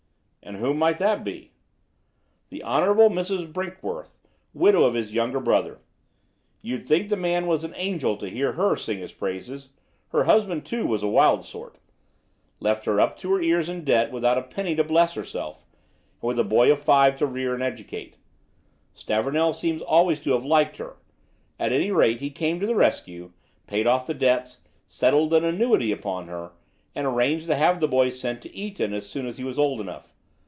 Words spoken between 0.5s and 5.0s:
who might that be?" "The Hon. Mrs. Brinkworth, widow of